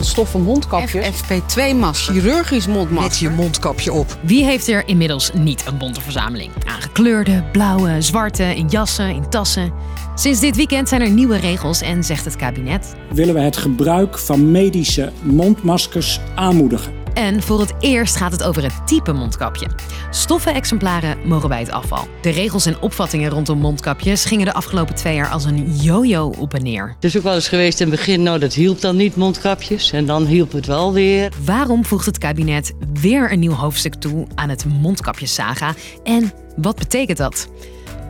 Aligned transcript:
stoffen 0.00 0.42
mondkapjes. 0.42 1.14
FFP2-masker. 1.14 2.14
Chirurgisch 2.14 2.66
mondmasker. 2.66 3.08
Met 3.08 3.18
je 3.18 3.30
mondkapje 3.30 3.92
op. 3.92 4.18
Wie 4.22 4.44
heeft 4.44 4.68
er 4.68 4.88
inmiddels 4.88 5.30
niet 5.34 5.66
een 5.66 5.78
bonte 5.78 6.00
verzameling? 6.00 6.50
Aan 6.66 6.80
gekleurde, 6.80 7.44
blauwe, 7.52 8.00
zwarte, 8.00 8.56
in 8.56 8.66
jassen, 8.66 9.08
in 9.08 9.28
tassen. 9.28 9.72
Sinds 10.14 10.40
dit 10.40 10.56
weekend 10.56 10.88
zijn 10.88 11.00
er 11.00 11.10
nieuwe 11.10 11.36
regels 11.36 11.80
en 11.80 12.04
zegt 12.04 12.24
het 12.24 12.36
kabinet. 12.36 12.94
Willen 13.12 13.34
we 13.34 13.40
het 13.40 13.56
gebruik 13.56 14.18
van 14.18 14.50
medische 14.50 15.12
mondmaskers 15.22 16.20
aanmoedigen? 16.34 16.99
En 17.14 17.42
voor 17.42 17.60
het 17.60 17.72
eerst 17.80 18.16
gaat 18.16 18.32
het 18.32 18.42
over 18.42 18.62
het 18.62 18.86
type 18.86 19.12
mondkapje. 19.12 19.66
Stoffen-exemplaren 20.10 21.18
mogen 21.24 21.48
bij 21.48 21.58
het 21.58 21.70
afval. 21.70 22.08
De 22.22 22.30
regels 22.30 22.66
en 22.66 22.80
opvattingen 22.80 23.30
rondom 23.30 23.58
mondkapjes 23.58 24.24
gingen 24.24 24.44
de 24.44 24.52
afgelopen 24.52 24.94
twee 24.94 25.14
jaar 25.14 25.28
als 25.28 25.44
een 25.44 25.76
yo-yo 25.76 26.34
op 26.38 26.54
en 26.54 26.62
neer. 26.62 26.92
Het 26.94 27.04
is 27.04 27.16
ook 27.16 27.22
wel 27.22 27.34
eens 27.34 27.48
geweest 27.48 27.80
in 27.80 27.88
het 27.88 27.96
begin, 27.96 28.22
nou 28.22 28.38
dat 28.38 28.54
hielp 28.54 28.80
dan 28.80 28.96
niet, 28.96 29.16
mondkapjes. 29.16 29.92
En 29.92 30.06
dan 30.06 30.26
hielp 30.26 30.52
het 30.52 30.66
wel 30.66 30.92
weer. 30.92 31.32
Waarom 31.44 31.84
voegt 31.84 32.06
het 32.06 32.18
kabinet 32.18 32.72
weer 32.92 33.32
een 33.32 33.38
nieuw 33.38 33.52
hoofdstuk 33.52 33.94
toe 33.94 34.26
aan 34.34 34.48
het 34.48 34.64
mondkapjessaga? 34.64 35.74
En 36.04 36.32
wat 36.56 36.76
betekent 36.76 37.18
dat? 37.18 37.48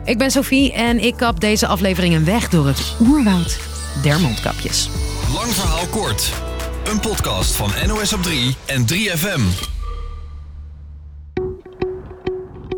Ik 0.05 0.17
ben 0.17 0.31
Sophie 0.31 0.73
en 0.73 1.03
ik 1.03 1.15
kap 1.15 1.39
deze 1.39 1.67
aflevering 1.67 2.15
een 2.15 2.25
weg 2.25 2.49
door 2.49 2.67
het 2.67 2.95
oerwoud 3.01 3.59
der 4.01 4.19
mondkapjes. 4.19 4.89
Lang 5.33 5.51
verhaal 5.51 5.85
kort. 5.85 6.50
Een 6.91 6.99
podcast 6.99 7.55
van 7.55 7.69
NOS 7.87 8.13
op 8.13 8.23
3 8.23 8.55
en 8.65 8.85
3FM. 8.93 9.41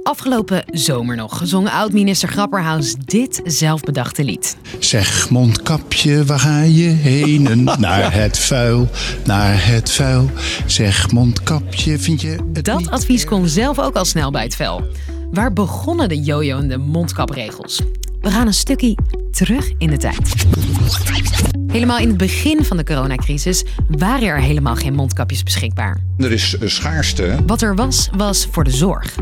Afgelopen 0.04 0.64
zomer 0.66 1.16
nog 1.16 1.42
zong 1.44 1.70
oud-minister 1.70 2.30
Grapperhaus 2.30 2.96
dit 2.96 3.42
zelfbedachte 3.44 4.24
lied. 4.24 4.58
Zeg 4.80 5.30
mondkapje, 5.30 6.26
waar 6.26 6.40
ga 6.40 6.62
je 6.62 6.88
heen? 6.90 7.64
naar 7.80 8.14
het 8.14 8.40
vuil, 8.40 8.90
naar 9.26 9.66
het 9.66 9.92
vuil. 9.92 10.30
Zeg 10.66 11.12
mondkapje, 11.12 12.00
vind 12.00 12.22
je 12.22 12.38
het 12.54 12.66
Dat 12.66 12.78
niet 12.78 12.90
advies 12.90 13.26
kon 13.26 13.48
zelf 13.48 13.80
ook 13.80 13.96
al 13.96 14.06
snel 14.06 14.32
bij 14.32 14.44
het 14.44 14.56
vel. 14.56 14.84
Waar 15.32 15.54
begonnen 15.54 16.10
de 16.10 16.20
jojoende 16.20 16.78
mondkapregels? 16.78 17.82
We 18.22 18.32
gaan 18.32 18.48
een 18.48 18.54
stukje 18.54 18.98
terug 19.34 19.72
in 19.78 19.90
de 19.90 19.98
tijd. 19.98 20.46
Helemaal 21.68 22.00
in 22.00 22.08
het 22.08 22.18
begin 22.18 22.66
van 22.66 22.78
de 22.78 22.84
coronacrisis 22.84 23.64
waren 23.88 24.28
er 24.28 24.40
helemaal 24.40 24.76
geen 24.76 24.94
mondkapjes 24.94 25.44
beschikbaar. 25.44 25.98
Er 26.18 26.32
is 26.32 26.58
eh, 26.58 26.68
schaarste. 26.68 27.36
Wat 27.46 27.62
er 27.62 27.76
was, 27.76 28.10
was 28.16 28.48
voor 28.52 28.64
de 28.64 28.72
zorg. 28.72 29.16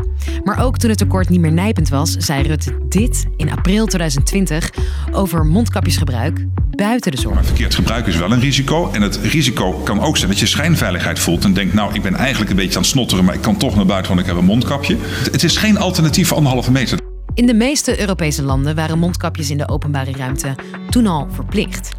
Maar 0.44 0.64
ook 0.64 0.78
toen 0.78 0.90
het 0.90 0.98
tekort 0.98 1.28
niet 1.28 1.40
meer 1.40 1.52
nijpend 1.52 1.88
was, 1.88 2.10
zei 2.10 2.42
Rutte 2.42 2.78
dit 2.88 3.24
in 3.36 3.50
april 3.50 3.86
2020 3.86 4.70
over 5.10 5.46
mondkapjesgebruik 5.46 6.46
buiten 6.70 7.10
de 7.10 7.20
zorg. 7.20 7.46
Verkeerd 7.46 7.74
gebruik 7.74 8.06
is 8.06 8.16
wel 8.16 8.32
een 8.32 8.40
risico. 8.40 8.90
En 8.92 9.02
het 9.02 9.16
risico 9.16 9.72
kan 9.72 10.00
ook 10.00 10.16
zijn 10.16 10.30
dat 10.30 10.38
je 10.38 10.46
schijnveiligheid 10.46 11.18
voelt. 11.18 11.44
En 11.44 11.52
denkt, 11.52 11.74
nou, 11.74 11.94
ik 11.94 12.02
ben 12.02 12.14
eigenlijk 12.14 12.50
een 12.50 12.56
beetje 12.56 12.76
aan 12.76 12.82
het 12.82 12.90
snotteren, 12.90 13.24
maar 13.24 13.34
ik 13.34 13.40
kan 13.40 13.56
toch 13.56 13.76
naar 13.76 13.86
buiten, 13.86 14.08
want 14.08 14.20
ik 14.20 14.32
heb 14.32 14.36
een 14.40 14.48
mondkapje. 14.48 14.96
Het 15.32 15.44
is 15.44 15.56
geen 15.56 15.78
alternatief 15.78 16.28
voor 16.28 16.36
anderhalve 16.36 16.70
meter. 16.70 17.01
In 17.34 17.46
de 17.46 17.54
meeste 17.54 18.00
Europese 18.00 18.42
landen 18.42 18.74
waren 18.74 18.98
mondkapjes 18.98 19.50
in 19.50 19.58
de 19.58 19.68
openbare 19.68 20.12
ruimte 20.12 20.54
toen 20.90 21.06
al 21.06 21.28
verplicht. 21.30 21.90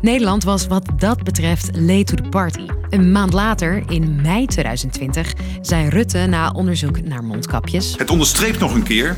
Nederland 0.00 0.44
was 0.44 0.66
wat 0.66 0.88
dat 0.96 1.22
betreft 1.22 1.70
late 1.76 2.04
to 2.04 2.14
the 2.14 2.28
party. 2.28 2.66
Een 2.90 3.12
maand 3.12 3.32
later, 3.32 3.82
in 3.88 4.20
mei 4.22 4.46
2020, 4.46 5.32
zei 5.60 5.88
Rutte 5.88 6.26
na 6.26 6.50
onderzoek 6.50 7.02
naar 7.02 7.24
mondkapjes. 7.24 7.94
Het 7.96 8.10
onderstreept 8.10 8.58
nog 8.58 8.74
een 8.74 8.82
keer 8.82 9.16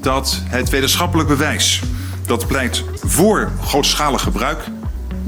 dat 0.00 0.42
het 0.44 0.70
wetenschappelijk 0.70 1.28
bewijs 1.28 1.82
dat 2.26 2.46
pleit 2.46 2.84
voor 2.94 3.52
grootschalig 3.60 4.22
gebruik 4.22 4.64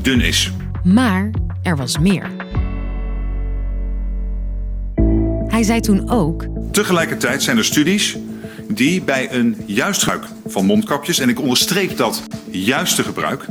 dun 0.03 0.21
is. 0.21 0.53
Maar 0.85 1.31
er 1.63 1.77
was 1.77 1.99
meer. 1.99 2.31
Hij 5.47 5.63
zei 5.63 5.81
toen 5.81 6.11
ook 6.11 6.47
Tegelijkertijd 6.73 7.43
zijn 7.43 7.57
er 7.57 7.65
studies 7.65 8.17
die 8.69 9.03
bij 9.03 9.33
een 9.33 9.57
juist 9.67 10.03
gebruik 10.03 10.33
van 10.47 10.65
mondkapjes, 10.65 11.19
en 11.19 11.29
ik 11.29 11.41
onderstreep 11.41 11.97
dat 11.97 12.23
juiste 12.51 13.03
gebruik, 13.03 13.47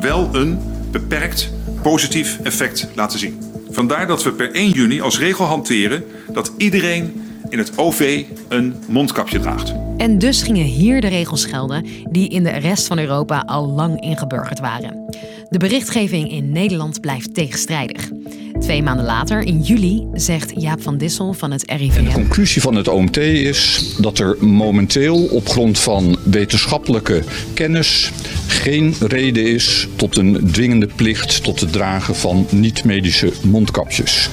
wel 0.00 0.28
een 0.32 0.58
beperkt 0.90 1.50
positief 1.82 2.38
effect 2.42 2.88
laten 2.94 3.18
zien. 3.18 3.42
Vandaar 3.70 4.06
dat 4.06 4.22
we 4.22 4.32
per 4.32 4.52
1 4.52 4.70
juni 4.70 5.00
als 5.00 5.18
regel 5.18 5.44
hanteren 5.44 6.04
dat 6.32 6.52
iedereen 6.56 7.22
in 7.48 7.58
het 7.58 7.78
OV 7.78 8.24
een 8.48 8.74
mondkapje 8.88 9.40
draagt. 9.40 9.74
En 9.96 10.18
dus 10.18 10.42
gingen 10.42 10.64
hier 10.64 11.00
de 11.00 11.08
regels 11.08 11.44
gelden 11.44 11.86
die 12.10 12.28
in 12.28 12.42
de 12.42 12.50
rest 12.50 12.86
van 12.86 12.98
Europa 12.98 13.42
al 13.46 13.66
lang 13.66 14.00
ingeburgerd 14.00 14.60
waren. 14.60 15.04
De 15.48 15.58
berichtgeving 15.58 16.30
in 16.30 16.52
Nederland 16.52 17.00
blijft 17.00 17.34
tegenstrijdig. 17.34 18.10
Twee 18.60 18.82
maanden 18.82 19.04
later, 19.04 19.42
in 19.42 19.60
juli, 19.60 20.06
zegt 20.12 20.52
Jaap 20.60 20.82
van 20.82 20.98
Dissel 20.98 21.32
van 21.32 21.50
het 21.50 21.64
En 21.64 21.78
de 21.78 21.84
RIVM... 21.84 22.12
conclusie 22.12 22.62
van 22.62 22.74
het 22.74 22.88
OMT 22.88 23.16
is 23.16 23.94
dat 23.98 24.18
er 24.18 24.36
momenteel 24.40 25.24
op 25.24 25.48
grond 25.48 25.78
van 25.78 26.18
wetenschappelijke 26.24 27.22
kennis 27.54 28.12
geen 28.46 28.94
reden 29.00 29.46
is 29.46 29.88
tot 29.96 30.16
een 30.16 30.48
dwingende 30.52 30.88
plicht 30.96 31.42
tot 31.42 31.60
het 31.60 31.72
dragen 31.72 32.16
van 32.16 32.46
niet-medische 32.50 33.32
mondkapjes. 33.42 34.30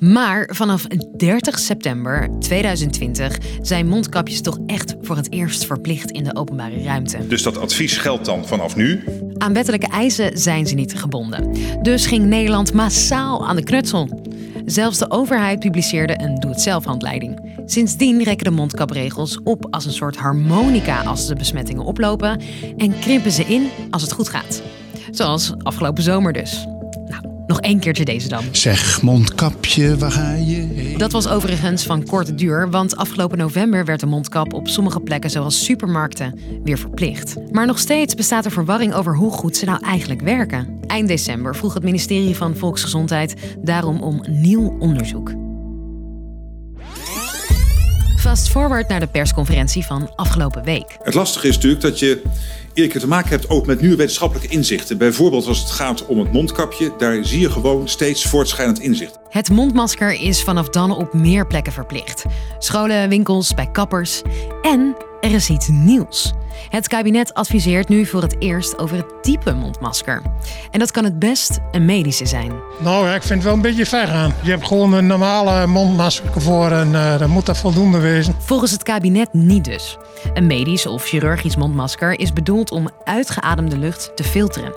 Maar 0.00 0.48
vanaf 0.52 0.86
30 1.16 1.58
september 1.58 2.28
2020 2.38 3.38
zijn 3.62 3.88
mondkapjes 3.88 4.40
toch 4.40 4.58
echt 4.66 4.94
voor 5.00 5.16
het 5.16 5.32
eerst 5.32 5.64
verplicht 5.64 6.10
in 6.10 6.24
de 6.24 6.36
openbare 6.36 6.82
ruimte. 6.82 7.26
Dus 7.26 7.42
dat 7.42 7.58
advies 7.58 7.96
geldt 7.96 8.24
dan 8.24 8.46
vanaf 8.46 8.76
nu. 8.76 9.04
Aan 9.38 9.52
wettelijke 9.52 9.86
eisen 9.86 10.38
zijn 10.38 10.66
ze 10.66 10.74
niet 10.74 10.94
gebonden. 10.94 11.56
Dus 11.82 12.06
ging 12.06 12.26
Nederland 12.26 12.72
massaal 12.72 13.46
aan 13.46 13.56
de 13.56 13.62
knutsel. 13.62 14.22
Zelfs 14.64 14.98
de 14.98 15.10
overheid 15.10 15.58
publiceerde 15.58 16.20
een 16.22 16.34
doe-het-zelf-handleiding. 16.34 17.54
Sindsdien 17.66 18.22
rekken 18.22 18.44
de 18.44 18.50
mondkapregels 18.50 19.40
op 19.42 19.66
als 19.70 19.84
een 19.84 19.92
soort 19.92 20.16
harmonica 20.16 21.02
als 21.02 21.26
de 21.26 21.34
besmettingen 21.34 21.84
oplopen 21.84 22.40
en 22.76 22.98
krimpen 22.98 23.32
ze 23.32 23.44
in 23.44 23.68
als 23.90 24.02
het 24.02 24.12
goed 24.12 24.28
gaat. 24.28 24.62
Zoals 25.10 25.54
afgelopen 25.62 26.02
zomer 26.02 26.32
dus. 26.32 26.66
Nog 27.50 27.60
één 27.60 27.78
keertje 27.78 28.04
deze 28.04 28.28
dan. 28.28 28.44
Zeg 28.50 29.02
mondkapje, 29.02 29.96
waar 29.96 30.10
ga 30.10 30.34
je 30.34 30.68
heen? 30.74 30.98
Dat 30.98 31.12
was 31.12 31.28
overigens 31.28 31.84
van 31.84 32.04
korte 32.04 32.34
duur, 32.34 32.70
want 32.70 32.96
afgelopen 32.96 33.38
november 33.38 33.84
werd 33.84 34.00
de 34.00 34.06
mondkap 34.06 34.52
op 34.52 34.68
sommige 34.68 35.00
plekken, 35.00 35.30
zoals 35.30 35.64
supermarkten, 35.64 36.38
weer 36.64 36.78
verplicht. 36.78 37.36
Maar 37.52 37.66
nog 37.66 37.78
steeds 37.78 38.14
bestaat 38.14 38.44
er 38.44 38.50
verwarring 38.50 38.94
over 38.94 39.16
hoe 39.16 39.30
goed 39.30 39.56
ze 39.56 39.64
nou 39.64 39.84
eigenlijk 39.84 40.20
werken. 40.20 40.78
Eind 40.86 41.08
december 41.08 41.56
vroeg 41.56 41.74
het 41.74 41.82
ministerie 41.82 42.36
van 42.36 42.56
Volksgezondheid 42.56 43.34
daarom 43.62 44.02
om 44.02 44.24
nieuw 44.28 44.76
onderzoek. 44.78 45.49
Fast 48.20 48.50
forward 48.50 48.88
naar 48.88 49.00
de 49.00 49.06
persconferentie 49.06 49.86
van 49.86 50.10
afgelopen 50.16 50.64
week. 50.64 50.96
Het 51.02 51.14
lastige 51.14 51.48
is 51.48 51.54
natuurlijk 51.54 51.82
dat 51.82 51.98
je 51.98 52.22
iedere 52.68 52.88
keer 52.88 53.00
te 53.00 53.08
maken 53.08 53.28
hebt 53.28 53.48
ook 53.48 53.66
met 53.66 53.80
nieuwe 53.80 53.96
wetenschappelijke 53.96 54.54
inzichten. 54.54 54.98
Bijvoorbeeld 54.98 55.46
als 55.46 55.58
het 55.58 55.70
gaat 55.70 56.06
om 56.06 56.18
het 56.18 56.32
mondkapje, 56.32 56.92
daar 56.98 57.24
zie 57.24 57.40
je 57.40 57.50
gewoon 57.50 57.88
steeds 57.88 58.24
voortschrijdend 58.24 58.80
inzicht. 58.80 59.18
Het 59.28 59.50
mondmasker 59.50 60.12
is 60.12 60.42
vanaf 60.42 60.68
dan 60.68 60.96
op 60.96 61.14
meer 61.14 61.46
plekken 61.46 61.72
verplicht. 61.72 62.24
Scholen, 62.58 63.08
winkels, 63.08 63.54
bij 63.54 63.70
kappers. 63.70 64.22
En 64.62 64.96
er 65.20 65.34
is 65.34 65.50
iets 65.50 65.68
nieuws. 65.68 66.32
Het 66.68 66.88
kabinet 66.88 67.34
adviseert 67.34 67.88
nu 67.88 68.06
voor 68.06 68.22
het 68.22 68.36
eerst 68.38 68.78
over 68.78 68.96
het 68.96 69.22
type 69.22 69.52
mondmasker. 69.52 70.22
En 70.70 70.78
dat 70.78 70.90
kan 70.90 71.04
het 71.04 71.18
best 71.18 71.58
een 71.70 71.84
medische 71.84 72.26
zijn. 72.26 72.52
Nou 72.78 73.06
ja, 73.06 73.14
ik 73.14 73.22
vind 73.22 73.34
het 73.34 73.42
wel 73.42 73.52
een 73.52 73.60
beetje 73.60 73.86
ver 73.86 74.06
gaan. 74.06 74.34
Je 74.42 74.50
hebt 74.50 74.66
gewoon 74.66 74.92
een 74.92 75.06
normale 75.06 75.66
mondmasker 75.66 76.40
voor 76.40 76.70
en 76.70 76.88
uh, 76.88 77.18
dan 77.18 77.30
moet 77.30 77.46
dat 77.46 77.58
voldoende 77.58 77.98
wezen. 77.98 78.34
Volgens 78.38 78.70
het 78.70 78.82
kabinet 78.82 79.32
niet 79.32 79.64
dus. 79.64 79.96
Een 80.34 80.46
medisch 80.46 80.86
of 80.86 81.04
chirurgisch 81.04 81.56
mondmasker 81.56 82.20
is 82.20 82.32
bedoeld 82.32 82.70
om 82.70 82.88
uitgeademde 83.04 83.78
lucht 83.78 84.12
te 84.16 84.24
filteren. 84.24 84.74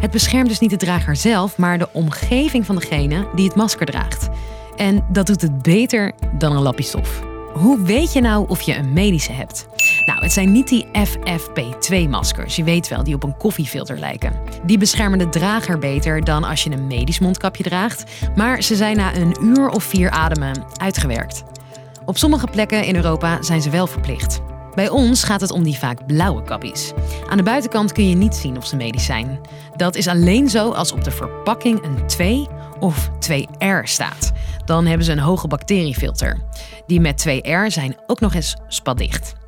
Het 0.00 0.10
beschermt 0.10 0.48
dus 0.48 0.58
niet 0.58 0.70
de 0.70 0.76
drager 0.76 1.16
zelf, 1.16 1.58
maar 1.58 1.78
de 1.78 1.88
omgeving 1.92 2.66
van 2.66 2.76
degene 2.76 3.26
die 3.34 3.46
het 3.46 3.56
masker 3.56 3.86
draagt. 3.86 4.28
En 4.76 5.04
dat 5.10 5.26
doet 5.26 5.40
het 5.42 5.62
beter 5.62 6.12
dan 6.38 6.56
een 6.56 6.62
lapje 6.62 6.84
stof. 6.84 7.22
Hoe 7.52 7.82
weet 7.82 8.12
je 8.12 8.20
nou 8.20 8.44
of 8.48 8.60
je 8.60 8.76
een 8.76 8.92
medische 8.92 9.32
hebt? 9.32 9.66
Nou, 10.04 10.22
het 10.22 10.32
zijn 10.32 10.52
niet 10.52 10.68
die 10.68 10.86
FFP2-maskers, 10.86 12.56
je 12.56 12.64
weet 12.64 12.88
wel, 12.88 13.04
die 13.04 13.14
op 13.14 13.22
een 13.22 13.36
koffiefilter 13.36 13.98
lijken. 13.98 14.32
Die 14.66 14.78
beschermen 14.78 15.18
de 15.18 15.28
drager 15.28 15.78
beter 15.78 16.24
dan 16.24 16.44
als 16.44 16.64
je 16.64 16.70
een 16.70 16.86
medisch 16.86 17.18
mondkapje 17.18 17.62
draagt, 17.62 18.04
maar 18.34 18.62
ze 18.62 18.76
zijn 18.76 18.96
na 18.96 19.16
een 19.16 19.36
uur 19.42 19.68
of 19.68 19.84
vier 19.84 20.10
ademen 20.10 20.64
uitgewerkt. 20.76 21.42
Op 22.06 22.18
sommige 22.18 22.46
plekken 22.46 22.84
in 22.84 22.96
Europa 22.96 23.42
zijn 23.42 23.62
ze 23.62 23.70
wel 23.70 23.86
verplicht. 23.86 24.40
Bij 24.74 24.88
ons 24.88 25.24
gaat 25.24 25.40
het 25.40 25.50
om 25.50 25.62
die 25.62 25.78
vaak 25.78 26.06
blauwe 26.06 26.42
kappies. 26.42 26.92
Aan 27.28 27.36
de 27.36 27.42
buitenkant 27.42 27.92
kun 27.92 28.08
je 28.08 28.16
niet 28.16 28.34
zien 28.34 28.56
of 28.56 28.66
ze 28.66 28.76
medisch 28.76 29.04
zijn. 29.04 29.40
Dat 29.76 29.94
is 29.94 30.08
alleen 30.08 30.48
zo 30.48 30.70
als 30.70 30.92
op 30.92 31.04
de 31.04 31.10
verpakking 31.10 31.84
een 31.84 32.06
2 32.06 32.48
of 32.80 33.10
2R 33.30 33.82
staat. 33.82 34.32
Dan 34.64 34.86
hebben 34.86 35.06
ze 35.06 35.12
een 35.12 35.18
hoge 35.18 35.48
bacteriefilter. 35.48 36.38
Die 36.86 37.00
met 37.00 37.26
2R 37.28 37.66
zijn 37.66 37.96
ook 38.06 38.20
nog 38.20 38.34
eens 38.34 38.56
spatdicht. 38.68 39.40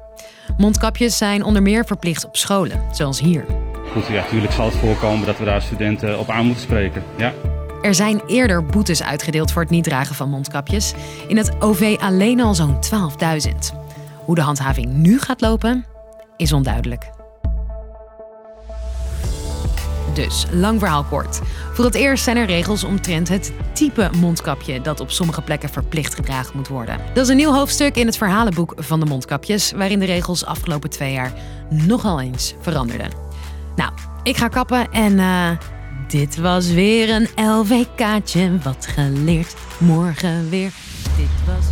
Mondkapjes 0.56 1.16
zijn 1.16 1.44
onder 1.44 1.62
meer 1.62 1.84
verplicht 1.84 2.26
op 2.26 2.36
scholen, 2.36 2.80
zoals 2.92 3.20
hier. 3.20 3.44
Goed, 3.92 4.06
ja, 4.06 4.12
natuurlijk 4.14 4.52
zal 4.52 4.64
het 4.64 4.74
voorkomen 4.74 5.26
dat 5.26 5.38
we 5.38 5.44
daar 5.44 5.62
studenten 5.62 6.18
op 6.18 6.30
aan 6.30 6.46
moeten 6.46 6.62
spreken. 6.62 7.02
Ja. 7.16 7.32
Er 7.82 7.94
zijn 7.94 8.22
eerder 8.26 8.66
boetes 8.66 9.02
uitgedeeld 9.02 9.52
voor 9.52 9.62
het 9.62 9.70
niet 9.70 9.84
dragen 9.84 10.14
van 10.14 10.30
mondkapjes. 10.30 10.94
In 11.28 11.36
het 11.36 11.62
OV 11.62 11.96
alleen 12.00 12.40
al 12.40 12.54
zo'n 12.54 12.78
12.000. 13.44 13.54
Hoe 14.24 14.34
de 14.34 14.40
handhaving 14.40 14.92
nu 14.92 15.20
gaat 15.20 15.40
lopen, 15.40 15.84
is 16.36 16.52
onduidelijk. 16.52 17.13
Dus, 20.14 20.46
lang 20.52 20.78
verhaal 20.78 21.04
kort. 21.04 21.40
Voor 21.72 21.84
het 21.84 21.94
eerst 21.94 22.24
zijn 22.24 22.36
er 22.36 22.46
regels 22.46 22.84
omtrent 22.84 23.28
het 23.28 23.52
type 23.72 24.10
mondkapje 24.16 24.80
dat 24.80 25.00
op 25.00 25.10
sommige 25.10 25.42
plekken 25.42 25.68
verplicht 25.68 26.14
gedragen 26.14 26.56
moet 26.56 26.68
worden. 26.68 27.00
Dat 27.14 27.24
is 27.24 27.30
een 27.30 27.36
nieuw 27.36 27.52
hoofdstuk 27.52 27.96
in 27.96 28.06
het 28.06 28.16
verhalenboek 28.16 28.74
van 28.76 29.00
de 29.00 29.06
mondkapjes, 29.06 29.72
waarin 29.72 29.98
de 29.98 30.04
regels 30.04 30.44
afgelopen 30.44 30.90
twee 30.90 31.12
jaar 31.12 31.32
nogal 31.68 32.20
eens 32.20 32.54
veranderden. 32.60 33.08
Nou, 33.76 33.92
ik 34.22 34.36
ga 34.36 34.48
kappen 34.48 34.90
en 34.90 35.12
uh, 35.12 35.50
dit 36.08 36.36
was 36.36 36.70
weer 36.70 37.10
een 37.10 37.44
LVK'tje. 37.44 38.58
Wat 38.62 38.86
geleerd, 38.86 39.54
morgen 39.78 40.50
weer. 40.50 40.72
Dit 41.16 41.46
was 41.46 41.64